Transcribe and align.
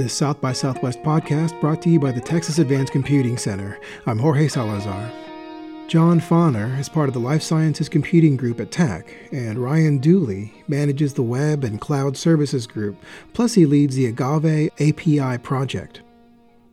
This 0.00 0.14
South 0.14 0.40
by 0.40 0.54
Southwest 0.54 1.02
podcast 1.02 1.60
brought 1.60 1.82
to 1.82 1.90
you 1.90 2.00
by 2.00 2.10
the 2.10 2.22
Texas 2.22 2.58
Advanced 2.58 2.90
Computing 2.90 3.36
Center. 3.36 3.78
I'm 4.06 4.18
Jorge 4.18 4.48
Salazar. 4.48 5.12
John 5.88 6.22
Fonner 6.22 6.78
is 6.78 6.88
part 6.88 7.08
of 7.08 7.12
the 7.12 7.20
Life 7.20 7.42
Sciences 7.42 7.90
Computing 7.90 8.34
Group 8.34 8.60
at 8.60 8.70
TACC, 8.70 9.04
and 9.30 9.58
Rion 9.58 9.98
Dooley 9.98 10.54
manages 10.68 11.12
the 11.12 11.22
Web 11.22 11.64
and 11.64 11.78
Cloud 11.78 12.16
Services 12.16 12.66
Group, 12.66 12.96
plus 13.34 13.52
he 13.52 13.66
leads 13.66 13.94
the 13.94 14.06
Agave 14.06 14.70
API 14.80 15.36
project. 15.36 16.00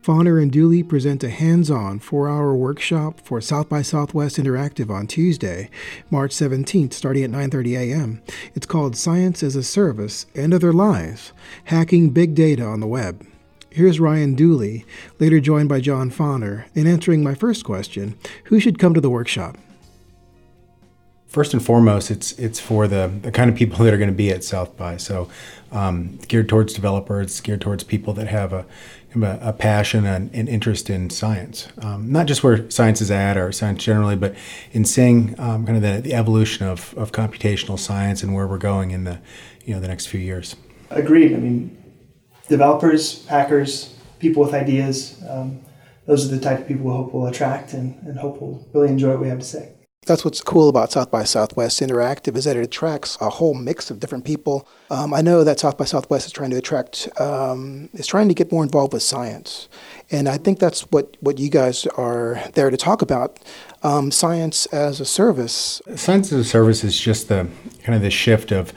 Fonner 0.07 0.41
and 0.41 0.49
Dooley 0.49 0.83
present 0.83 1.21
a 1.25 1.29
hands 1.29 1.69
on 1.69 1.99
four 1.99 2.29
hour 2.29 2.55
workshop 2.55 3.19
for 3.19 3.41
South 3.41 3.67
by 3.67 3.81
Southwest 3.81 4.37
Interactive 4.37 4.89
on 4.89 5.05
Tuesday, 5.05 5.69
March 6.09 6.31
17th, 6.31 6.93
starting 6.93 7.25
at 7.25 7.29
9.30 7.29 7.77
a.m. 7.77 8.21
It's 8.55 8.65
called 8.65 8.95
Science 8.95 9.43
as 9.43 9.57
a 9.57 9.63
Service 9.63 10.25
and 10.33 10.53
Other 10.53 10.71
Lies 10.71 11.33
Hacking 11.65 12.11
Big 12.11 12.35
Data 12.35 12.63
on 12.63 12.79
the 12.79 12.87
Web. 12.87 13.27
Here's 13.69 13.99
Rion 13.99 14.33
Dooley, 14.33 14.85
later 15.19 15.41
joined 15.41 15.67
by 15.67 15.81
John 15.81 16.09
Fonner, 16.09 16.67
in 16.73 16.87
answering 16.87 17.21
my 17.21 17.35
first 17.35 17.65
question 17.65 18.17
Who 18.45 18.61
should 18.61 18.79
come 18.79 18.93
to 18.93 19.01
the 19.01 19.09
workshop? 19.09 19.57
First 21.27 21.51
and 21.51 21.61
foremost, 21.61 22.09
it's 22.09 22.31
it's 22.39 22.61
for 22.61 22.87
the, 22.87 23.11
the 23.23 23.31
kind 23.33 23.49
of 23.49 23.57
people 23.57 23.83
that 23.83 23.93
are 23.93 23.97
going 23.97 24.09
to 24.09 24.15
be 24.15 24.31
at 24.31 24.45
South 24.45 24.77
by. 24.77 24.95
So, 24.95 25.27
um, 25.73 26.17
geared 26.29 26.47
towards 26.47 26.73
developers, 26.73 27.41
geared 27.41 27.59
towards 27.59 27.83
people 27.83 28.13
that 28.13 28.29
have 28.29 28.53
a 28.53 28.65
a, 29.15 29.39
a 29.41 29.53
passion 29.53 30.05
and 30.05 30.33
an 30.33 30.47
interest 30.47 30.89
in 30.89 31.09
science, 31.09 31.67
um, 31.81 32.11
not 32.11 32.25
just 32.25 32.43
where 32.43 32.69
science 32.69 33.01
is 33.01 33.09
at 33.09 33.37
or 33.37 33.51
science 33.51 33.83
generally, 33.83 34.15
but 34.15 34.35
in 34.71 34.85
seeing 34.85 35.39
um, 35.39 35.65
kind 35.65 35.77
of 35.77 35.81
the, 35.81 36.01
the 36.01 36.13
evolution 36.13 36.67
of, 36.67 36.93
of 36.97 37.11
computational 37.11 37.79
science 37.79 38.23
and 38.23 38.33
where 38.33 38.47
we're 38.47 38.57
going 38.57 38.91
in 38.91 39.03
the 39.03 39.19
you 39.65 39.73
know 39.73 39.79
the 39.79 39.87
next 39.87 40.07
few 40.07 40.19
years. 40.19 40.55
Agreed. 40.89 41.33
I 41.33 41.37
mean, 41.37 41.77
developers, 42.47 43.25
hackers, 43.27 43.95
people 44.19 44.43
with 44.43 44.53
ideas. 44.53 45.21
Um, 45.27 45.61
those 46.05 46.25
are 46.25 46.33
the 46.33 46.41
type 46.41 46.59
of 46.59 46.67
people 46.67 46.85
we 46.85 46.91
hope 46.93 47.13
will 47.13 47.27
attract 47.27 47.73
and, 47.73 48.01
and 48.07 48.17
hope 48.17 48.41
will 48.41 48.65
really 48.73 48.87
enjoy 48.87 49.09
what 49.11 49.19
we 49.19 49.27
have 49.27 49.39
to 49.39 49.45
say. 49.45 49.73
That's 50.07 50.23
what's 50.23 50.41
cool 50.41 50.69
about 50.69 50.91
South 50.91 51.11
by 51.11 51.23
Southwest 51.23 51.81
Interactive 51.81 52.35
is 52.35 52.45
that 52.45 52.55
it 52.55 52.63
attracts 52.63 53.17
a 53.19 53.29
whole 53.29 53.53
mix 53.53 53.91
of 53.91 53.99
different 53.99 54.23
people. 54.23 54.67
Um, 54.89 55.13
I 55.13 55.21
know 55.21 55.43
that 55.43 55.59
South 55.59 55.77
by 55.77 55.85
Southwest 55.85 56.25
is 56.25 56.31
trying 56.31 56.49
to 56.51 56.57
attract, 56.57 57.09
um, 57.19 57.89
is 57.93 58.07
trying 58.07 58.29
to 58.29 58.33
get 58.33 58.51
more 58.51 58.63
involved 58.63 58.93
with 58.93 59.03
science, 59.03 59.67
and 60.09 60.29
I 60.29 60.37
think 60.37 60.59
that's 60.59 60.81
what 60.91 61.17
what 61.19 61.37
you 61.39 61.49
guys 61.49 61.85
are 61.97 62.41
there 62.53 62.69
to 62.69 62.77
talk 62.77 63.01
about. 63.01 63.39
Um, 63.83 64.09
science 64.09 64.65
as 64.67 64.99
a 64.99 65.05
service. 65.05 65.81
Science 65.95 66.31
as 66.31 66.39
a 66.39 66.49
service 66.49 66.83
is 66.83 66.99
just 66.99 67.27
the 67.27 67.47
kind 67.83 67.95
of 67.95 68.01
the 68.01 68.09
shift 68.09 68.51
of 68.51 68.73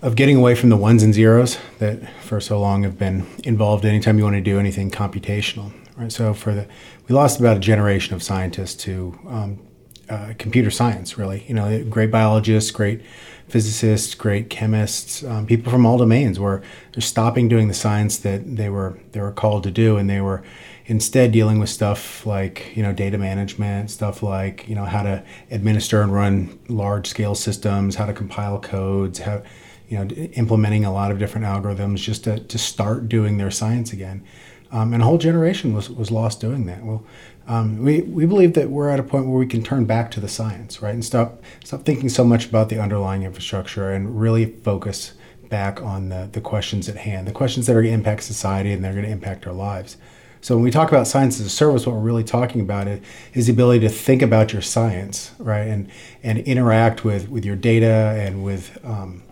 of 0.00 0.14
getting 0.14 0.36
away 0.36 0.54
from 0.54 0.68
the 0.68 0.76
ones 0.76 1.02
and 1.02 1.12
zeros 1.12 1.58
that 1.80 1.98
for 2.22 2.40
so 2.40 2.60
long 2.60 2.84
have 2.84 2.96
been 2.96 3.26
involved 3.42 3.84
anytime 3.84 4.16
you 4.18 4.24
want 4.24 4.36
to 4.36 4.40
do 4.40 4.60
anything 4.60 4.90
computational. 4.90 5.72
Right. 5.96 6.12
So 6.12 6.32
for 6.32 6.54
the 6.54 6.68
we 7.08 7.14
lost 7.14 7.40
about 7.40 7.56
a 7.56 7.60
generation 7.60 8.14
of 8.14 8.22
scientists 8.22 8.76
to 8.84 9.18
um, 9.26 9.58
uh, 10.08 10.34
computer 10.38 10.70
science, 10.70 11.18
really. 11.18 11.44
You 11.48 11.54
know, 11.54 11.84
great 11.84 12.10
biologists, 12.10 12.70
great 12.70 13.02
physicists, 13.48 14.14
great 14.14 14.50
chemists, 14.50 15.24
um, 15.24 15.46
people 15.46 15.72
from 15.72 15.86
all 15.86 15.98
domains 15.98 16.38
were 16.38 16.62
they're 16.92 17.00
stopping 17.00 17.48
doing 17.48 17.68
the 17.68 17.74
science 17.74 18.18
that 18.18 18.56
they 18.56 18.68
were 18.68 18.98
they 19.12 19.20
were 19.20 19.32
called 19.32 19.62
to 19.64 19.70
do, 19.70 19.96
and 19.96 20.08
they 20.08 20.20
were 20.20 20.42
instead 20.86 21.32
dealing 21.32 21.58
with 21.58 21.68
stuff 21.68 22.26
like 22.26 22.72
you 22.74 22.82
know 22.82 22.92
data 22.92 23.18
management, 23.18 23.90
stuff 23.90 24.22
like 24.22 24.68
you 24.68 24.74
know 24.74 24.84
how 24.84 25.02
to 25.02 25.22
administer 25.50 26.02
and 26.02 26.12
run 26.12 26.58
large 26.68 27.06
scale 27.06 27.34
systems, 27.34 27.96
how 27.96 28.06
to 28.06 28.12
compile 28.12 28.58
codes, 28.60 29.20
how 29.20 29.42
you 29.88 29.98
know 29.98 30.04
implementing 30.34 30.84
a 30.84 30.92
lot 30.92 31.10
of 31.10 31.18
different 31.18 31.46
algorithms 31.46 31.96
just 31.96 32.24
to, 32.24 32.40
to 32.40 32.58
start 32.58 33.08
doing 33.08 33.38
their 33.38 33.50
science 33.50 33.92
again. 33.92 34.22
Um, 34.70 34.92
and 34.92 35.02
a 35.02 35.06
whole 35.06 35.18
generation 35.18 35.72
was, 35.72 35.88
was 35.88 36.10
lost 36.10 36.40
doing 36.40 36.66
that. 36.66 36.84
Well, 36.84 37.04
um, 37.46 37.82
we, 37.82 38.02
we 38.02 38.26
believe 38.26 38.52
that 38.52 38.68
we're 38.68 38.90
at 38.90 39.00
a 39.00 39.02
point 39.02 39.26
where 39.26 39.38
we 39.38 39.46
can 39.46 39.62
turn 39.62 39.86
back 39.86 40.10
to 40.12 40.20
the 40.20 40.28
science, 40.28 40.82
right, 40.82 40.92
and 40.92 41.04
stop 41.04 41.42
stop 41.64 41.84
thinking 41.84 42.10
so 42.10 42.22
much 42.22 42.46
about 42.46 42.68
the 42.68 42.78
underlying 42.78 43.22
infrastructure 43.22 43.90
and 43.90 44.20
really 44.20 44.44
focus 44.44 45.14
back 45.48 45.80
on 45.80 46.10
the, 46.10 46.28
the 46.32 46.42
questions 46.42 46.90
at 46.90 46.96
hand, 46.96 47.26
the 47.26 47.32
questions 47.32 47.66
that 47.66 47.72
are 47.72 47.80
going 47.80 47.92
to 47.92 47.98
impact 47.98 48.22
society 48.22 48.70
and 48.70 48.84
they're 48.84 48.92
going 48.92 49.06
to 49.06 49.10
impact 49.10 49.46
our 49.46 49.54
lives. 49.54 49.96
So 50.40 50.54
when 50.54 50.62
we 50.62 50.70
talk 50.70 50.88
about 50.90 51.06
science 51.06 51.40
as 51.40 51.46
a 51.46 51.50
service, 51.50 51.86
what 51.86 51.96
we're 51.96 52.02
really 52.02 52.22
talking 52.22 52.60
about 52.60 52.86
is 53.34 53.46
the 53.46 53.52
ability 53.52 53.80
to 53.80 53.88
think 53.88 54.22
about 54.22 54.52
your 54.52 54.62
science, 54.62 55.32
right, 55.38 55.66
and 55.66 55.90
and 56.22 56.38
interact 56.40 57.02
with 57.02 57.30
with 57.30 57.46
your 57.46 57.56
data 57.56 58.14
and 58.18 58.44
with 58.44 58.78
um, 58.84 59.22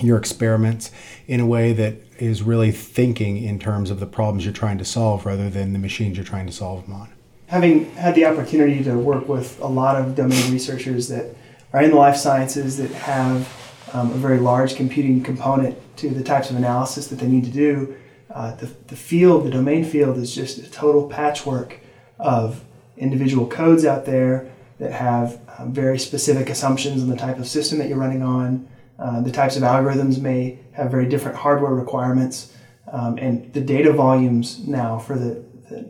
your 0.00 0.18
experiments 0.18 0.90
in 1.26 1.40
a 1.40 1.46
way 1.46 1.72
that 1.72 1.96
is 2.18 2.42
really 2.42 2.70
thinking 2.70 3.42
in 3.42 3.58
terms 3.58 3.90
of 3.90 4.00
the 4.00 4.06
problems 4.06 4.44
you're 4.44 4.52
trying 4.54 4.78
to 4.78 4.84
solve 4.84 5.26
rather 5.26 5.50
than 5.50 5.72
the 5.72 5.78
machines 5.78 6.16
you're 6.16 6.26
trying 6.26 6.46
to 6.46 6.52
solve 6.52 6.84
them 6.84 6.94
on 6.94 7.08
having 7.46 7.90
had 7.92 8.14
the 8.14 8.24
opportunity 8.24 8.82
to 8.82 8.98
work 8.98 9.28
with 9.28 9.60
a 9.60 9.66
lot 9.66 9.96
of 9.96 10.14
domain 10.14 10.52
researchers 10.52 11.08
that 11.08 11.36
are 11.72 11.82
in 11.82 11.90
the 11.90 11.96
life 11.96 12.16
sciences 12.16 12.76
that 12.78 12.90
have 12.90 13.48
um, 13.92 14.10
a 14.10 14.14
very 14.14 14.38
large 14.38 14.74
computing 14.74 15.22
component 15.22 15.76
to 15.96 16.10
the 16.10 16.22
types 16.22 16.50
of 16.50 16.56
analysis 16.56 17.06
that 17.08 17.18
they 17.20 17.28
need 17.28 17.44
to 17.44 17.50
do, 17.50 17.96
uh, 18.30 18.54
the, 18.56 18.66
the 18.88 18.96
field, 18.96 19.44
the 19.44 19.50
domain 19.50 19.84
field, 19.84 20.16
is 20.16 20.34
just 20.34 20.58
a 20.58 20.70
total 20.70 21.08
patchwork 21.08 21.78
of 22.18 22.64
individual 22.96 23.46
codes 23.46 23.84
out 23.84 24.04
there 24.04 24.50
that 24.80 24.90
have 24.90 25.40
um, 25.58 25.72
very 25.72 25.98
specific 25.98 26.50
assumptions 26.50 27.02
on 27.02 27.08
the 27.08 27.16
type 27.16 27.38
of 27.38 27.46
system 27.46 27.78
that 27.78 27.88
you're 27.88 27.98
running 27.98 28.22
on. 28.22 28.68
Uh, 28.98 29.20
the 29.20 29.32
types 29.32 29.56
of 29.56 29.62
algorithms 29.62 30.20
may 30.20 30.58
have 30.72 30.90
very 30.90 31.06
different 31.06 31.36
hardware 31.36 31.74
requirements. 31.74 32.52
Um, 32.92 33.18
and 33.18 33.52
the 33.52 33.60
data 33.60 33.92
volumes 33.92 34.66
now 34.66 34.98
for 34.98 35.18
the 35.18 35.44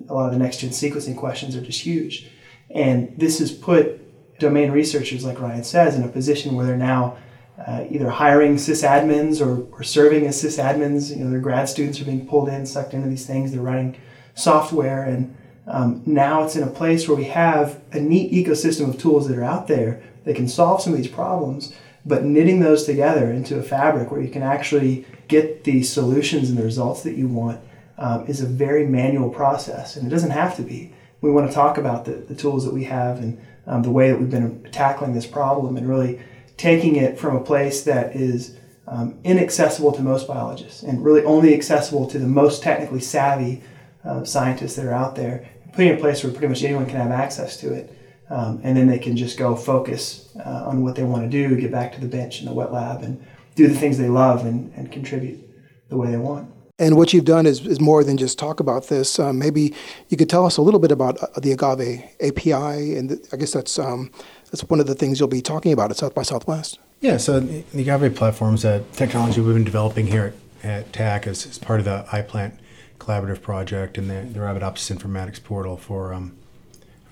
a 0.09 0.15
lot 0.15 0.27
of 0.27 0.33
the 0.33 0.39
next 0.39 0.59
gen 0.59 0.71
sequencing 0.71 1.17
questions 1.17 1.57
are 1.57 1.61
just 1.61 1.81
huge. 1.81 2.31
And 2.71 3.15
this 3.19 3.39
has 3.39 3.53
put 3.53 4.01
domain 4.39 4.71
researchers, 4.71 5.25
like 5.25 5.41
Ryan 5.41 5.65
says, 5.65 5.97
in 5.97 6.03
a 6.03 6.09
position 6.09 6.55
where 6.55 6.67
they're 6.67 6.77
now 6.77 7.17
uh, 7.65 7.85
either 7.89 8.11
hiring 8.11 8.57
sysadmins 8.57 9.45
or, 9.45 9.67
or 9.73 9.83
serving 9.83 10.27
as 10.27 10.43
sysadmins. 10.43 11.17
You 11.17 11.25
know, 11.25 11.31
their 11.31 11.41
grad 11.41 11.69
students 11.69 12.01
are 12.01 12.05
being 12.05 12.27
pulled 12.27 12.49
in, 12.49 12.67
sucked 12.67 12.95
into 12.95 13.09
these 13.09 13.27
things. 13.27 13.53
They're 13.53 13.61
running 13.61 14.01
software, 14.35 15.05
and 15.05 15.37
um, 15.67 16.03
now 16.05 16.43
it's 16.43 16.57
in 16.57 16.63
a 16.63 16.71
place 16.71 17.07
where 17.09 17.17
we 17.17 17.25
have 17.25 17.81
a 17.93 18.01
neat 18.01 18.33
ecosystem 18.33 18.89
of 18.89 18.99
tools 18.99 19.29
that 19.29 19.39
are 19.39 19.45
out 19.45 19.69
there 19.69 20.03
that 20.25 20.37
can 20.37 20.49
solve 20.49 20.83
some 20.83 20.93
of 20.93 20.99
these 20.99 21.09
problems. 21.11 21.75
But 22.07 22.25
knitting 22.25 22.61
those 22.61 22.85
together 22.85 23.31
into 23.31 23.59
a 23.59 23.63
fabric 23.63 24.11
where 24.11 24.21
you 24.21 24.29
can 24.29 24.43
actually 24.43 25.07
get 25.29 25.65
the 25.65 25.83
solutions 25.83 26.51
and 26.51 26.59
the 26.59 26.63
results 26.63 27.03
that 27.03 27.17
you 27.17 27.29
want 27.29 27.61
um, 27.97 28.27
is 28.27 28.41
a 28.41 28.47
very 28.47 28.87
manual 28.87 29.31
process, 29.31 29.97
and 29.97 30.07
it 30.07 30.11
doesn't 30.11 30.31
have 30.31 30.57
to 30.57 30.63
be. 30.63 30.93
We 31.21 31.31
want 31.31 31.49
to 31.49 31.55
talk 31.55 31.79
about 31.79 32.05
the, 32.05 32.13
the 32.13 32.35
tools 32.35 32.65
that 32.65 32.75
we 32.75 32.85
have 32.85 33.19
and 33.19 33.41
um, 33.67 33.83
the 33.83 33.91
way 33.91 34.11
that 34.11 34.19
we've 34.19 34.31
been 34.31 34.69
tackling 34.73 35.15
this 35.15 35.27
problem 35.27 35.77
and 35.77 35.89
really 35.89 36.21
taking 36.57 36.97
it 36.97 37.19
from 37.19 37.37
a 37.37 37.41
place 37.41 37.83
that 37.85 38.15
is 38.15 38.57
um, 38.87 39.19
inaccessible 39.25 39.93
to 39.93 40.03
most 40.03 40.29
biologists 40.29 40.83
and 40.83 41.03
really 41.03 41.25
only 41.25 41.55
accessible 41.55 42.07
to 42.09 42.19
the 42.19 42.27
most 42.27 42.63
technically 42.63 43.01
savvy 43.01 43.63
uh, 44.05 44.23
scientists 44.25 44.77
that 44.77 44.85
are 44.85 44.93
out 44.93 45.17
there, 45.17 45.49
putting 45.73 45.89
it 45.89 45.93
in 45.93 45.99
a 45.99 46.01
place 46.01 46.23
where 46.23 46.33
pretty 46.33 46.49
much 46.49 46.63
anyone 46.63 46.85
can 46.85 46.97
have 46.97 47.11
access 47.11 47.57
to 47.57 47.73
it. 47.73 47.97
Um, 48.31 48.61
and 48.63 48.77
then 48.77 48.87
they 48.87 48.99
can 48.99 49.17
just 49.17 49.39
go 49.39 49.55
focus 49.55 50.35
uh, 50.45 50.65
on 50.67 50.83
what 50.83 50.97
they 50.97 51.03
want 51.03 51.23
to 51.23 51.29
do, 51.29 51.57
get 51.61 51.71
back 51.71 51.93
to 51.93 52.01
the 52.01 52.09
bench 52.09 52.41
and 52.41 52.49
the 52.49 52.55
wet 52.55 52.73
lab, 52.73 53.03
and 53.03 53.25
do 53.55 53.69
the 53.69 53.75
things 53.75 53.99
they 53.99 54.09
love 54.09 54.45
and, 54.47 54.73
and 54.75 54.91
contribute 54.91 55.41
the 55.89 55.97
way 55.97 56.11
they 56.11 56.17
want. 56.17 56.51
And 56.79 56.97
what 56.97 57.13
you've 57.13 57.25
done 57.25 57.47
is, 57.47 57.65
is 57.67 57.81
more 57.81 58.03
than 58.03 58.17
just 58.17 58.37
talk 58.37 58.59
about 58.59 58.89
this. 58.89 59.19
Um, 59.21 59.39
maybe 59.39 59.75
you 60.09 60.17
could 60.17 60.29
tell 60.29 60.45
us 60.45 60.57
a 60.57 60.63
little 60.63 60.81
bit 60.81 60.91
about 60.91 61.23
uh, 61.23 61.29
the 61.39 61.53
Agave 61.53 62.03
API, 62.21 62.97
and 62.97 63.21
I 63.33 63.37
guess 63.37 63.53
that's 63.53 63.79
um, 63.79 64.11
that's 64.51 64.63
one 64.63 64.81
of 64.81 64.87
the 64.87 64.95
things 64.95 65.21
you'll 65.21 65.29
be 65.29 65.43
talking 65.43 65.73
about 65.73 65.91
at 65.91 65.99
South 65.99 66.15
by 66.15 66.23
Southwest. 66.23 66.81
Yeah, 67.01 67.19
so 67.19 67.39
the 67.39 67.65
Agave 67.75 68.17
platform 68.17 68.55
is 68.55 68.65
a 68.65 68.83
technology 68.93 69.41
we've 69.41 69.55
been 69.55 69.63
developing 69.63 70.09
here 70.09 70.35
at, 70.65 70.69
at 70.69 70.93
TACC 70.93 71.27
as, 71.29 71.47
as 71.47 71.59
part 71.59 71.79
of 71.79 71.85
the 71.85 72.05
iPlant 72.09 72.55
collaborative 72.99 73.43
project 73.43 73.99
and 73.99 74.11
the, 74.11 74.23
the 74.23 74.41
Arabidopsis 74.41 74.97
informatics 74.97 75.43
portal 75.43 75.77
for 75.77 76.15
um, 76.15 76.37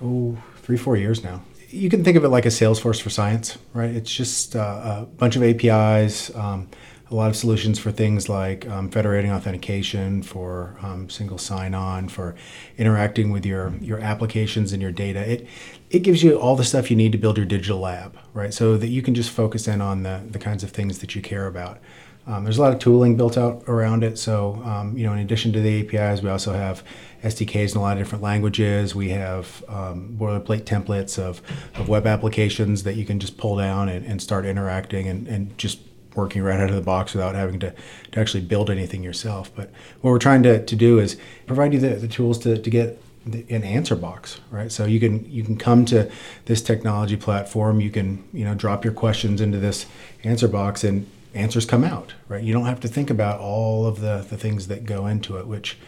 oh 0.02 0.42
three 0.62 0.76
four 0.76 0.96
years 0.96 1.22
now. 1.22 1.42
You 1.68 1.88
can 1.88 2.04
think 2.04 2.16
of 2.16 2.24
it 2.24 2.28
like 2.28 2.44
a 2.44 2.50
Salesforce 2.50 3.00
for 3.00 3.10
science, 3.10 3.56
right? 3.72 3.90
It's 3.90 4.14
just 4.14 4.54
uh, 4.54 5.02
a 5.02 5.06
bunch 5.06 5.36
of 5.36 5.42
APIs. 5.42 6.34
Um, 6.34 6.68
a 7.12 7.14
lot 7.14 7.28
of 7.28 7.36
solutions 7.36 7.78
for 7.78 7.92
things 7.92 8.28
like 8.28 8.66
um, 8.68 8.90
federating 8.90 9.30
authentication, 9.30 10.22
for 10.22 10.76
um, 10.82 11.10
single 11.10 11.36
sign-on, 11.36 12.08
for 12.08 12.34
interacting 12.78 13.30
with 13.30 13.44
your 13.44 13.74
your 13.80 14.00
applications 14.00 14.72
and 14.72 14.80
your 14.80 14.92
data. 14.92 15.20
It 15.30 15.46
it 15.90 16.00
gives 16.00 16.22
you 16.22 16.38
all 16.38 16.56
the 16.56 16.64
stuff 16.64 16.90
you 16.90 16.96
need 16.96 17.12
to 17.12 17.18
build 17.18 17.36
your 17.36 17.46
digital 17.46 17.78
lab, 17.78 18.16
right? 18.32 18.52
So 18.52 18.78
that 18.78 18.88
you 18.88 19.02
can 19.02 19.14
just 19.14 19.30
focus 19.30 19.68
in 19.68 19.80
on 19.80 20.02
the 20.02 20.22
the 20.28 20.38
kinds 20.38 20.64
of 20.64 20.70
things 20.70 20.98
that 21.00 21.14
you 21.14 21.20
care 21.20 21.46
about. 21.46 21.78
Um, 22.26 22.44
there's 22.44 22.58
a 22.58 22.62
lot 22.62 22.72
of 22.72 22.78
tooling 22.78 23.16
built 23.16 23.36
out 23.36 23.64
around 23.66 24.04
it. 24.04 24.18
So 24.18 24.62
um, 24.64 24.96
you 24.96 25.04
know, 25.04 25.12
in 25.12 25.18
addition 25.18 25.52
to 25.54 25.60
the 25.60 25.80
APIs, 25.80 26.22
we 26.22 26.30
also 26.30 26.52
have 26.52 26.84
SDKs 27.22 27.72
in 27.72 27.78
a 27.78 27.80
lot 27.80 27.96
of 27.96 27.98
different 27.98 28.22
languages. 28.22 28.94
We 28.94 29.10
have 29.10 29.64
um, 29.68 30.16
boilerplate 30.18 30.62
templates 30.62 31.18
of, 31.18 31.42
of 31.74 31.88
web 31.88 32.06
applications 32.06 32.84
that 32.84 32.94
you 32.94 33.04
can 33.04 33.18
just 33.18 33.36
pull 33.38 33.56
down 33.56 33.88
and, 33.88 34.04
and 34.06 34.22
start 34.22 34.46
interacting 34.46 35.08
and, 35.08 35.26
and 35.26 35.56
just 35.58 35.80
working 36.14 36.42
right 36.42 36.60
out 36.60 36.68
of 36.68 36.76
the 36.76 36.82
box 36.82 37.14
without 37.14 37.34
having 37.34 37.58
to, 37.60 37.74
to 38.12 38.20
actually 38.20 38.42
build 38.42 38.70
anything 38.70 39.02
yourself. 39.02 39.50
But 39.54 39.70
what 40.00 40.10
we're 40.10 40.18
trying 40.18 40.42
to, 40.44 40.64
to 40.64 40.76
do 40.76 40.98
is 40.98 41.16
provide 41.46 41.72
you 41.72 41.80
the, 41.80 41.94
the 41.94 42.08
tools 42.08 42.38
to, 42.40 42.58
to 42.58 42.70
get 42.70 43.00
an 43.24 43.62
answer 43.62 43.94
box, 43.94 44.40
right? 44.50 44.70
So 44.70 44.84
you 44.84 44.98
can 44.98 45.30
you 45.30 45.44
can 45.44 45.56
come 45.56 45.84
to 45.86 46.10
this 46.46 46.60
technology 46.60 47.16
platform. 47.16 47.80
You 47.80 47.90
can 47.90 48.24
you 48.32 48.44
know 48.44 48.54
drop 48.54 48.84
your 48.84 48.92
questions 48.92 49.40
into 49.40 49.58
this 49.58 49.86
answer 50.24 50.48
box, 50.48 50.82
and 50.82 51.08
answers 51.34 51.64
come 51.66 51.84
out, 51.84 52.14
right? 52.28 52.42
You 52.42 52.52
don't 52.52 52.66
have 52.66 52.80
to 52.80 52.88
think 52.88 53.10
about 53.10 53.40
all 53.40 53.86
of 53.86 54.00
the 54.00 54.24
the 54.28 54.36
things 54.36 54.68
that 54.68 54.84
go 54.84 55.06
into 55.06 55.36
it, 55.36 55.46
which 55.46 55.78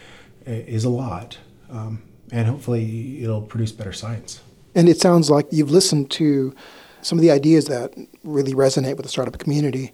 is 0.46 0.85
a 0.85 0.91
lot, 0.91 1.38
um, 1.70 2.02
and 2.31 2.46
hopefully 2.46 3.23
it'll 3.23 3.43
produce 3.43 3.73
better 3.73 3.93
science. 3.93 4.43
And 4.75 4.88
it 4.88 5.00
sounds 5.00 5.31
like 5.31 5.46
you've 5.50 5.70
listened 5.70 6.11
to 6.12 6.55
some 7.02 7.19
of 7.19 7.23
the 7.23 7.31
ideas 7.31 7.67
that 7.67 7.94
really 8.25 8.55
resonate 8.55 8.96
with 8.96 9.05
the 9.05 9.08
startup 9.08 9.38
community. 9.38 9.93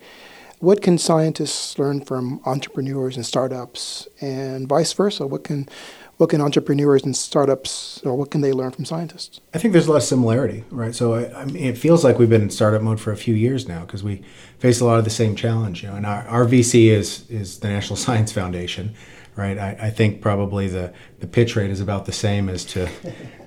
What 0.61 0.83
can 0.83 0.99
scientists 0.99 1.79
learn 1.79 2.05
from 2.05 2.41
entrepreneurs 2.45 3.17
and 3.17 3.25
startups, 3.25 4.09
and 4.21 4.69
vice 4.69 4.93
versa? 4.93 5.27
What 5.27 5.45
can 5.45 5.69
what 6.21 6.29
can 6.29 6.43
entrepreneurs 6.43 7.03
and 7.03 7.17
startups, 7.17 8.03
or 8.05 8.15
what 8.15 8.31
can 8.31 8.43
they 8.43 8.53
learn 8.53 8.71
from 8.73 8.85
scientists? 8.85 9.41
I 9.55 9.59
think 9.59 9.73
there's 9.73 9.87
a 9.87 9.91
lot 9.91 9.97
of 9.97 10.03
similarity, 10.03 10.65
right? 10.71 10.95
So 10.95 11.15
I, 11.15 11.41
I 11.41 11.45
mean, 11.47 11.65
it 11.65 11.79
feels 11.79 12.05
like 12.05 12.19
we've 12.19 12.29
been 12.29 12.43
in 12.43 12.51
startup 12.51 12.83
mode 12.83 13.01
for 13.01 13.11
a 13.11 13.17
few 13.17 13.35
years 13.35 13.67
now 13.67 13.87
because 13.87 14.05
we 14.05 14.23
face 14.59 14.81
a 14.83 14.85
lot 14.85 14.99
of 14.99 15.05
the 15.05 15.11
same 15.11 15.35
challenge. 15.35 15.83
You 15.83 15.89
know, 15.89 15.97
and 15.97 16.05
our, 16.05 16.29
our 16.29 16.45
VC 16.45 16.89
is 16.89 17.25
is 17.31 17.61
the 17.61 17.69
National 17.69 17.97
Science 18.05 18.33
Foundation, 18.33 18.95
right? 19.35 19.57
I, 19.57 19.79
I, 19.81 19.91
think 19.91 20.21
probably 20.21 20.69
the, 20.69 20.93
the 21.21 21.27
pitch 21.27 21.57
rate 21.57 21.71
is 21.71 21.81
about 21.81 22.05
the 22.05 22.13
same 22.13 22.51
as 22.51 22.67
to 22.67 22.87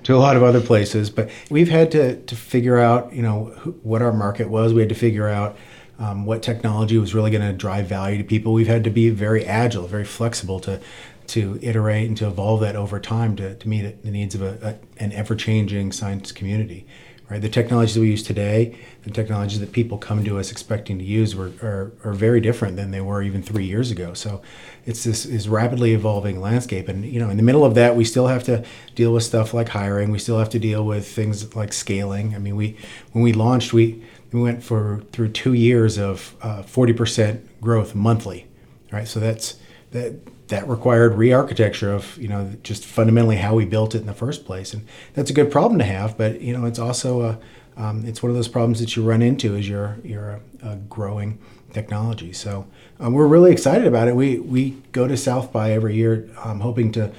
to 0.02 0.16
a 0.16 0.18
lot 0.18 0.36
of 0.36 0.42
other 0.42 0.60
places, 0.60 1.10
but 1.10 1.30
we've 1.50 1.70
had 1.70 1.92
to 1.92 2.16
to 2.24 2.34
figure 2.34 2.80
out, 2.80 3.12
you 3.12 3.22
know, 3.22 3.50
what 3.84 4.02
our 4.02 4.12
market 4.12 4.50
was. 4.50 4.74
We 4.74 4.80
had 4.80 4.88
to 4.88 4.96
figure 4.96 5.28
out. 5.28 5.56
Um, 5.98 6.26
what 6.26 6.42
technology 6.42 6.98
was 6.98 7.14
really 7.14 7.30
going 7.30 7.46
to 7.48 7.52
drive 7.52 7.86
value 7.86 8.18
to 8.18 8.24
people. 8.24 8.52
We've 8.52 8.66
had 8.66 8.82
to 8.84 8.90
be 8.90 9.10
very 9.10 9.44
agile, 9.44 9.86
very 9.86 10.04
flexible 10.04 10.60
to 10.60 10.80
to 11.28 11.58
iterate 11.62 12.06
and 12.06 12.16
to 12.18 12.26
evolve 12.26 12.60
that 12.60 12.76
over 12.76 13.00
time 13.00 13.34
to, 13.34 13.54
to 13.54 13.66
meet 13.66 14.02
the 14.02 14.10
needs 14.10 14.34
of 14.34 14.42
a, 14.42 14.58
a, 14.62 15.02
an 15.02 15.10
ever-changing 15.12 15.90
science 15.90 16.32
community 16.32 16.86
right? 17.30 17.40
The 17.40 17.48
technologies 17.48 17.98
we 17.98 18.10
use 18.10 18.22
today 18.22 18.78
the 19.02 19.10
technologies 19.10 19.60
that 19.60 19.72
people 19.72 19.98
come 19.98 20.24
to 20.24 20.38
us 20.38 20.50
expecting 20.50 20.98
to 20.98 21.04
use 21.04 21.36
were, 21.36 21.52
are, 21.62 21.92
are 22.04 22.14
very 22.14 22.40
different 22.40 22.76
than 22.76 22.90
they 22.90 23.02
were 23.02 23.22
even 23.22 23.42
three 23.42 23.66
years 23.66 23.90
ago. 23.90 24.14
So 24.14 24.40
it's 24.86 25.04
this 25.04 25.26
is 25.26 25.46
rapidly 25.46 25.92
evolving 25.92 26.40
landscape. 26.40 26.88
And 26.88 27.04
you 27.04 27.20
know 27.20 27.28
in 27.28 27.36
the 27.36 27.42
middle 27.42 27.64
of 27.64 27.74
that 27.74 27.96
we 27.96 28.04
still 28.04 28.28
have 28.28 28.44
to 28.44 28.64
deal 28.94 29.12
with 29.12 29.22
stuff 29.22 29.52
like 29.52 29.68
hiring. 29.68 30.10
We 30.10 30.18
still 30.18 30.38
have 30.38 30.50
to 30.50 30.58
deal 30.58 30.84
with 30.84 31.06
things 31.06 31.54
like 31.54 31.72
scaling. 31.72 32.34
I 32.34 32.38
mean 32.38 32.56
we 32.56 32.76
when 33.12 33.22
we 33.22 33.32
launched 33.32 33.72
we 33.72 34.02
we 34.34 34.42
went 34.42 34.62
for 34.62 35.02
through 35.12 35.28
two 35.30 35.54
years 35.54 35.96
of 35.96 36.36
uh, 36.42 36.62
40% 36.62 37.40
growth 37.62 37.94
monthly 37.94 38.46
right? 38.94 39.08
So 39.08 39.20
that's 39.20 39.56
that 39.90 40.48
that 40.48 40.68
required 40.68 41.14
re-architecture 41.14 41.92
of 41.92 42.16
you 42.16 42.28
know 42.28 42.52
just 42.62 42.84
fundamentally 42.84 43.36
how 43.36 43.54
we 43.54 43.64
built 43.64 43.94
it 43.94 43.98
in 43.98 44.06
the 44.06 44.14
first 44.14 44.46
place. 44.46 44.72
And 44.72 44.86
that's 45.14 45.30
a 45.30 45.34
good 45.34 45.50
problem 45.50 45.78
to 45.78 45.84
have 45.84 46.16
but 46.16 46.40
you 46.40 46.56
know 46.56 46.64
it's 46.64 46.78
also 46.78 47.22
a 47.22 47.38
um, 47.76 48.06
it's 48.06 48.22
one 48.22 48.30
of 48.30 48.36
those 48.36 48.46
problems 48.46 48.78
that 48.78 48.94
you 48.94 49.02
run 49.02 49.20
into 49.20 49.56
as 49.56 49.68
you're 49.68 49.98
you're 50.04 50.40
a, 50.62 50.68
a 50.70 50.76
growing 50.76 51.38
technology. 51.72 52.32
So 52.32 52.66
um, 53.00 53.12
we're 53.14 53.26
really 53.26 53.50
excited 53.50 53.86
about 53.86 54.06
it. 54.06 54.14
We 54.14 54.38
we 54.38 54.82
go 54.92 55.08
to 55.08 55.16
south 55.16 55.52
by 55.52 55.72
every 55.72 55.96
year 55.96 56.30
um, 56.44 56.60
hoping 56.60 56.92
to 56.92 57.12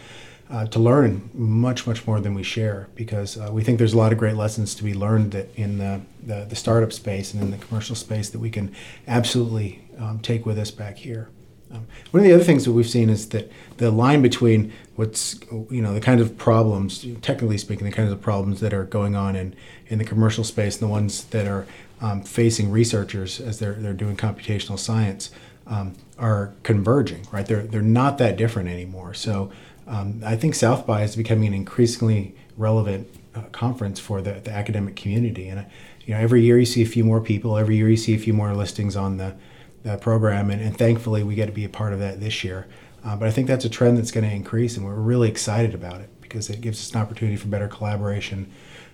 uh, 0.50 0.66
to 0.68 0.80
learn 0.80 1.30
much 1.34 1.88
much 1.88 2.06
more 2.06 2.20
than 2.20 2.34
we 2.34 2.44
share 2.44 2.88
because 2.96 3.38
uh, 3.38 3.50
we 3.52 3.64
think 3.64 3.78
there's 3.78 3.94
a 3.94 3.98
lot 3.98 4.12
of 4.12 4.18
great 4.18 4.36
lessons 4.36 4.76
to 4.76 4.84
be 4.84 4.94
learned 4.94 5.34
in 5.56 5.78
the, 5.80 6.02
the, 6.24 6.46
the 6.46 6.56
startup 6.56 6.94
space 6.94 7.34
and 7.34 7.42
in 7.42 7.52
the 7.52 7.58
commercial 7.58 7.96
space 7.96 8.30
that 8.30 8.40
we 8.40 8.50
can 8.50 8.74
absolutely 9.08 9.84
um, 9.98 10.20
take 10.20 10.46
with 10.46 10.60
us 10.60 10.72
back 10.72 10.98
here 10.98 11.30
um, 11.72 11.88
one 12.12 12.22
of 12.22 12.26
the 12.26 12.34
other 12.34 12.44
things 12.44 12.66
that 12.66 12.74
we've 12.74 12.90
seen 12.90 13.10
is 13.10 13.30
that 13.30 13.52
the 13.78 13.92
line 13.92 14.22
between 14.22 14.72
what's 14.96 15.40
you 15.52 15.82
know 15.82 15.94
the 15.94 16.02
kind 16.02 16.22
of 16.22 16.38
problems, 16.38 17.06
technically 17.22 17.58
speaking, 17.58 17.86
the 17.86 17.92
kinds 17.92 18.12
of 18.12 18.22
problems 18.22 18.60
that 18.60 18.74
are 18.74 18.86
going 18.86 19.16
on 19.16 19.36
in, 19.36 19.56
in 19.88 19.98
the 19.98 20.06
commercial 20.06 20.44
space 20.44 20.80
and 20.80 20.88
the 20.88 20.92
ones 20.92 21.26
that 21.26 21.48
are 21.48 21.66
um, 22.02 22.22
facing 22.22 22.72
researchers 22.72 23.40
as 23.40 23.60
they're 23.60 23.74
they're 23.74 23.94
doing 23.94 24.16
computational 24.16 24.78
science 24.78 25.32
um, 25.68 25.94
are 26.20 26.54
converging. 26.64 27.26
Right, 27.32 27.46
they're 27.46 27.64
they're 27.64 27.82
not 27.82 28.18
that 28.20 28.38
different 28.38 28.70
anymore. 28.70 29.14
So 29.14 29.52
um, 29.88 30.22
I 30.26 30.36
think 30.36 30.56
South 30.56 30.86
by 30.86 31.04
is 31.04 31.16
becoming 31.16 31.48
an 31.48 31.54
increasingly 31.54 32.36
relevant 32.58 33.08
uh, 33.36 33.42
conference 33.52 34.00
for 34.00 34.22
the, 34.22 34.34
the 34.34 34.52
academic 34.52 34.96
community, 34.96 35.48
and 35.48 35.66
you 36.06 36.14
know 36.14 36.20
every 36.20 36.42
year 36.42 36.58
you 36.58 36.66
see 36.66 36.82
a 36.82 36.88
few 36.88 37.04
more 37.04 37.22
people. 37.22 37.58
Every 37.58 37.76
year 37.76 37.90
you 37.90 37.98
see 37.98 38.16
a 38.16 38.20
few 38.20 38.34
more 38.34 38.54
listings 38.54 38.96
on 38.96 39.18
the 39.18 39.36
that 39.84 40.02
program, 40.02 40.50
and, 40.50 40.62
and 40.62 40.76
thankfully 40.76 41.24
we 41.24 41.36
get 41.36 41.46
to 41.46 41.52
be 41.52 41.64
a 41.64 41.70
part 41.70 41.94
of 41.94 42.00
that 42.00 42.20
this 42.20 42.44
year. 42.44 42.68
Uh, 43.06 43.16
but 43.16 43.28
I 43.28 43.32
think 43.32 43.48
that's 43.48 43.66
a 43.66 43.70
trend 43.70 44.00
that's 44.00 44.12
going 44.12 44.28
to 44.28 44.36
increase, 44.36 44.78
and 44.78 44.86
we're 44.86 44.96
really 44.96 45.30
excited 45.30 45.76
about 45.76 46.02
it 46.02 46.10
because 46.22 46.50
it 46.50 46.60
gives 46.60 46.80
us 46.80 46.92
an 46.94 47.02
opportunity 47.02 47.38
for 47.38 47.48
better 47.48 47.68
collaboration 47.68 48.52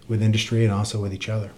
with 0.09 0.21
industry 0.21 0.65
and 0.65 0.73
also 0.73 1.01
with 1.01 1.13
each 1.13 1.29
other. 1.29 1.51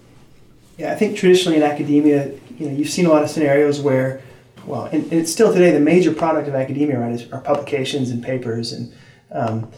Yeah, 0.77 0.91
I 0.91 0.95
think 0.95 1.17
traditionally 1.17 1.57
in 1.57 1.63
academia, 1.63 2.31
you 2.59 2.67
know, 2.67 2.71
you've 2.71 2.89
seen 2.89 3.07
a 3.07 3.09
lot 3.09 3.23
of 3.23 3.29
scenarios 3.31 3.81
where, 3.81 4.21
well, 4.65 4.85
and, 4.85 5.03
and 5.05 5.13
it's 5.13 5.31
still 5.31 5.51
today 5.51 5.71
the 5.71 5.79
major 5.79 6.13
product 6.13 6.47
of 6.47 6.53
academia, 6.53 6.99
right, 6.99 7.13
is, 7.13 7.31
are 7.31 7.41
publications 7.41 8.11
and 8.11 8.23
papers, 8.23 8.71
and 8.71 8.93
um, 9.31 9.71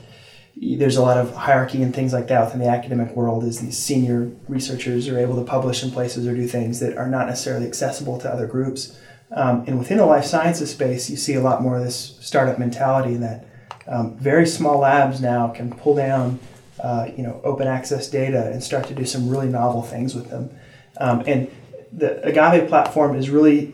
there's 0.57 0.95
a 0.95 1.01
lot 1.01 1.18
of 1.18 1.36
hierarchy 1.36 1.81
and 1.81 1.94
things 1.94 2.13
like 2.13 2.27
that 2.27 2.45
within 2.45 2.62
the 2.62 2.69
academic 2.69 3.15
world. 3.15 3.44
Is 3.44 3.59
these 3.59 3.77
senior 3.77 4.31
researchers 4.47 5.07
are 5.09 5.19
able 5.19 5.36
to 5.36 5.44
publish 5.44 5.83
in 5.83 5.92
places 5.92 6.25
or 6.27 6.33
do 6.33 6.47
things 6.47 6.80
that 6.80 6.97
are 6.97 7.07
not 7.07 7.27
necessarily 7.27 7.68
accessible 7.68 8.18
to 8.19 8.31
other 8.31 8.47
groups. 8.47 8.97
Um, 9.31 9.65
and 9.68 9.77
within 9.80 9.97
the 9.97 10.06
life 10.06 10.24
sciences 10.24 10.71
space, 10.71 11.09
you 11.09 11.18
see 11.18 11.33
a 11.33 11.42
lot 11.42 11.62
more 11.62 11.77
of 11.77 11.83
this 11.83 12.18
startup 12.21 12.57
mentality 12.57 13.15
that 13.15 13.47
um, 13.88 14.18
very 14.18 14.45
small 14.45 14.80
labs 14.80 15.19
now 15.19 15.50
can 15.50 15.74
pull 15.74 15.95
down, 15.95 16.39
uh, 16.81 17.09
you 17.15 17.24
know, 17.24 17.41
open 17.44 17.68
access 17.68 18.09
data 18.09 18.50
and 18.51 18.63
start 18.63 18.88
to 18.88 18.94
do 18.94 19.06
some 19.06 19.27
really 19.27 19.48
novel 19.48 19.81
things 19.81 20.15
with 20.15 20.30
them. 20.30 20.50
Um, 21.00 21.24
and 21.27 21.51
the 21.91 22.25
Agave 22.25 22.68
platform 22.68 23.15
is 23.15 23.30
really, 23.30 23.74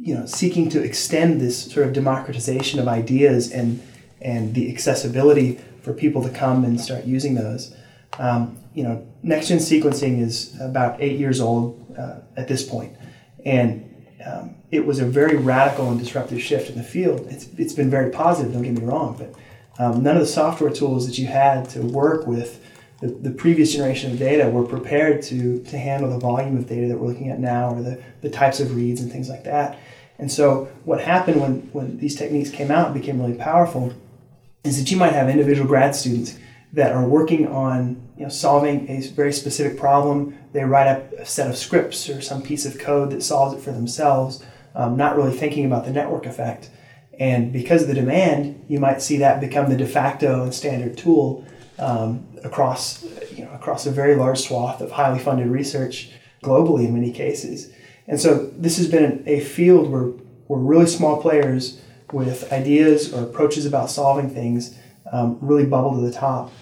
you 0.00 0.14
know, 0.14 0.26
seeking 0.26 0.68
to 0.70 0.82
extend 0.82 1.40
this 1.40 1.70
sort 1.70 1.86
of 1.86 1.92
democratization 1.92 2.80
of 2.80 2.88
ideas 2.88 3.50
and 3.50 3.82
and 4.20 4.54
the 4.54 4.70
accessibility 4.72 5.60
for 5.82 5.92
people 5.92 6.22
to 6.22 6.30
come 6.30 6.64
and 6.64 6.80
start 6.80 7.04
using 7.04 7.34
those. 7.34 7.74
Um, 8.18 8.58
you 8.74 8.82
know, 8.82 9.06
next 9.22 9.48
gen 9.48 9.58
sequencing 9.58 10.20
is 10.20 10.58
about 10.60 11.00
eight 11.00 11.18
years 11.18 11.40
old 11.40 11.94
uh, 11.98 12.20
at 12.36 12.48
this 12.48 12.68
point, 12.68 12.96
and 13.44 13.84
um, 14.24 14.56
it 14.70 14.84
was 14.84 14.98
a 14.98 15.04
very 15.04 15.36
radical 15.36 15.90
and 15.90 15.98
disruptive 15.98 16.42
shift 16.42 16.70
in 16.70 16.76
the 16.76 16.82
field. 16.82 17.26
It's, 17.30 17.48
it's 17.56 17.72
been 17.72 17.90
very 17.90 18.10
positive, 18.10 18.52
don't 18.52 18.62
get 18.62 18.74
me 18.74 18.84
wrong, 18.84 19.16
but 19.16 19.34
um, 19.82 20.02
none 20.02 20.16
of 20.16 20.20
the 20.20 20.26
software 20.26 20.70
tools 20.70 21.06
that 21.06 21.18
you 21.18 21.26
had 21.26 21.68
to 21.70 21.82
work 21.82 22.26
with 22.26 22.64
the, 23.00 23.08
the 23.08 23.30
previous 23.30 23.72
generation 23.72 24.10
of 24.10 24.18
data 24.18 24.48
were 24.48 24.64
prepared 24.64 25.22
to, 25.22 25.62
to 25.64 25.78
handle 25.78 26.10
the 26.10 26.18
volume 26.18 26.56
of 26.56 26.68
data 26.68 26.88
that 26.88 26.98
we're 26.98 27.08
looking 27.08 27.30
at 27.30 27.38
now 27.38 27.74
or 27.74 27.82
the, 27.82 28.02
the 28.22 28.30
types 28.30 28.58
of 28.60 28.74
reads 28.74 29.00
and 29.00 29.10
things 29.10 29.28
like 29.28 29.44
that. 29.44 29.78
And 30.18 30.30
so 30.30 30.64
what 30.84 31.00
happened 31.00 31.40
when, 31.40 31.60
when 31.72 31.98
these 31.98 32.16
techniques 32.16 32.50
came 32.50 32.72
out 32.72 32.90
and 32.90 33.00
became 33.00 33.20
really 33.20 33.38
powerful 33.38 33.92
is 34.64 34.78
that 34.78 34.90
you 34.90 34.96
might 34.96 35.12
have 35.12 35.28
individual 35.28 35.66
grad 35.66 35.94
students 35.94 36.38
that 36.72 36.92
are 36.92 37.06
working 37.06 37.46
on 37.46 38.08
you 38.16 38.24
know, 38.24 38.28
solving 38.28 38.88
a 38.90 39.00
very 39.08 39.32
specific 39.32 39.78
problem. 39.78 40.36
They 40.52 40.64
write 40.64 40.88
up 40.88 41.12
a 41.12 41.24
set 41.24 41.48
of 41.48 41.56
scripts 41.56 42.08
or 42.08 42.20
some 42.20 42.42
piece 42.42 42.66
of 42.66 42.78
code 42.78 43.10
that 43.10 43.22
solves 43.22 43.56
it 43.56 43.60
for 43.62 43.72
themselves, 43.72 44.44
um, 44.74 44.96
not 44.96 45.16
really 45.16 45.36
thinking 45.36 45.64
about 45.64 45.84
the 45.84 45.92
network 45.92 46.26
effect. 46.26 46.70
And 47.18 47.52
because 47.52 47.82
of 47.82 47.88
the 47.88 47.94
demand, 47.94 48.64
you 48.68 48.78
might 48.78 49.02
see 49.02 49.16
that 49.18 49.40
become 49.40 49.70
the 49.70 49.76
de 49.76 49.86
facto 49.86 50.42
and 50.42 50.54
standard 50.54 50.96
tool 50.96 51.44
um, 51.78 52.26
across, 52.44 53.04
you 53.32 53.44
know, 53.44 53.52
across 53.52 53.86
a 53.86 53.90
very 53.90 54.14
large 54.14 54.40
swath 54.40 54.80
of 54.80 54.90
highly 54.92 55.18
funded 55.18 55.48
research 55.48 56.10
globally 56.42 56.86
in 56.86 56.94
many 56.94 57.12
cases. 57.12 57.72
And 58.06 58.20
so 58.20 58.46
this 58.56 58.76
has 58.78 58.88
been 58.88 59.22
a 59.26 59.40
field 59.40 59.90
where, 59.90 60.04
where 60.46 60.60
really 60.60 60.86
small 60.86 61.20
players 61.20 61.80
with 62.12 62.52
ideas 62.52 63.12
or 63.12 63.22
approaches 63.22 63.66
about 63.66 63.90
solving 63.90 64.30
things 64.30 64.76
um, 65.12 65.38
really 65.40 65.66
bubble 65.66 65.94
to 65.94 66.00
the 66.00 66.12
top. 66.12 66.52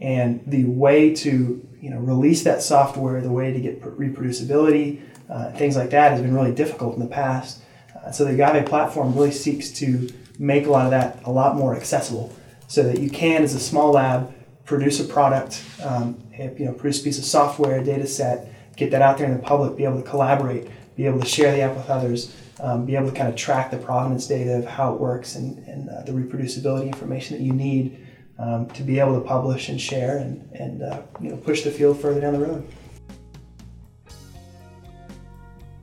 And 0.00 0.42
the 0.46 0.64
way 0.64 1.14
to 1.16 1.66
you 1.80 1.90
know 1.90 1.98
release 1.98 2.42
that 2.44 2.62
software, 2.62 3.20
the 3.20 3.30
way 3.30 3.52
to 3.52 3.60
get 3.60 3.80
reproducibility, 3.82 5.00
uh, 5.30 5.52
things 5.52 5.76
like 5.76 5.90
that 5.90 6.12
has 6.12 6.20
been 6.20 6.34
really 6.34 6.52
difficult 6.52 6.94
in 6.94 7.00
the 7.00 7.06
past. 7.08 7.62
Uh, 7.96 8.10
so 8.10 8.24
the 8.24 8.32
Agave 8.32 8.66
platform 8.66 9.14
really 9.14 9.30
seeks 9.30 9.70
to 9.70 10.08
make 10.38 10.66
a 10.66 10.70
lot 10.70 10.84
of 10.84 10.90
that 10.90 11.20
a 11.24 11.30
lot 11.30 11.56
more 11.56 11.76
accessible, 11.76 12.34
so 12.66 12.82
that 12.82 12.98
you 13.00 13.08
can, 13.08 13.42
as 13.42 13.54
a 13.54 13.60
small 13.60 13.92
lab, 13.92 14.34
produce 14.64 14.98
a 15.00 15.04
product, 15.04 15.62
um, 15.82 16.20
you 16.38 16.64
know, 16.64 16.72
produce 16.72 17.00
a 17.00 17.04
piece 17.04 17.18
of 17.18 17.24
software, 17.24 17.80
a 17.80 17.84
data 17.84 18.06
set, 18.06 18.52
get 18.76 18.90
that 18.90 19.02
out 19.02 19.16
there 19.18 19.26
in 19.26 19.36
the 19.36 19.42
public, 19.42 19.76
be 19.76 19.84
able 19.84 20.02
to 20.02 20.08
collaborate, 20.08 20.68
be 20.96 21.06
able 21.06 21.20
to 21.20 21.26
share 21.26 21.52
the 21.52 21.60
app 21.60 21.76
with 21.76 21.88
others, 21.90 22.34
um, 22.60 22.86
be 22.86 22.96
able 22.96 23.10
to 23.10 23.16
kind 23.16 23.28
of 23.28 23.36
track 23.36 23.70
the 23.70 23.76
provenance 23.76 24.26
data 24.26 24.58
of 24.58 24.64
how 24.64 24.94
it 24.94 25.00
works 25.00 25.34
and, 25.34 25.58
and 25.66 25.88
uh, 25.88 26.02
the 26.02 26.12
reproducibility 26.12 26.86
information 26.86 27.36
that 27.36 27.42
you 27.42 27.52
need 27.52 28.06
um, 28.38 28.66
to 28.70 28.82
be 28.82 28.98
able 28.98 29.20
to 29.20 29.26
publish 29.26 29.68
and 29.68 29.80
share 29.80 30.18
and, 30.18 30.48
and 30.52 30.82
uh, 30.82 31.02
you 31.20 31.30
know, 31.30 31.36
push 31.36 31.62
the 31.62 31.70
field 31.70 32.00
further 32.00 32.20
down 32.20 32.34
the 32.34 32.40
road. 32.40 32.68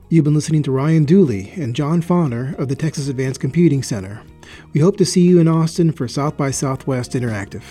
You've 0.08 0.24
been 0.24 0.34
listening 0.34 0.62
to 0.64 0.70
Rion 0.70 1.06
Dooley 1.06 1.52
and 1.56 1.74
John 1.74 2.02
Fonner 2.02 2.58
of 2.58 2.68
the 2.68 2.76
Texas 2.76 3.08
Advanced 3.08 3.40
Computing 3.40 3.82
Center. 3.82 4.22
We 4.74 4.80
hope 4.80 4.98
to 4.98 5.06
see 5.06 5.22
you 5.22 5.38
in 5.38 5.48
Austin 5.48 5.90
for 5.90 6.06
South 6.06 6.36
by 6.36 6.50
Southwest 6.50 7.12
Interactive. 7.12 7.62